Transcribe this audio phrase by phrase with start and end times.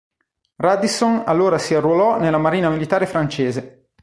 [0.55, 3.89] Radisson allora si arruolò nella marina militare francese.